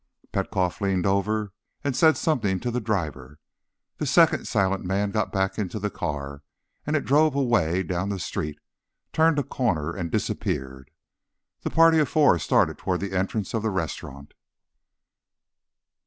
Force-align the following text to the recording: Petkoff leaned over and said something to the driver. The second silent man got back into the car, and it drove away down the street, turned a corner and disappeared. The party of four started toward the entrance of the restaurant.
Petkoff 0.31 0.81
leaned 0.81 1.05
over 1.05 1.53
and 1.83 1.95
said 1.95 2.17
something 2.17 2.59
to 2.59 2.71
the 2.71 2.81
driver. 2.81 3.37
The 3.97 4.07
second 4.07 4.47
silent 4.47 4.83
man 4.83 5.11
got 5.11 5.31
back 5.31 5.59
into 5.59 5.77
the 5.77 5.91
car, 5.91 6.41
and 6.87 6.95
it 6.95 7.05
drove 7.05 7.35
away 7.35 7.83
down 7.83 8.09
the 8.09 8.17
street, 8.17 8.57
turned 9.13 9.37
a 9.37 9.43
corner 9.43 9.95
and 9.95 10.09
disappeared. 10.09 10.89
The 11.61 11.69
party 11.69 11.99
of 11.99 12.09
four 12.09 12.39
started 12.39 12.79
toward 12.79 12.99
the 12.99 13.13
entrance 13.15 13.53
of 13.53 13.61
the 13.61 13.69
restaurant. 13.69 14.33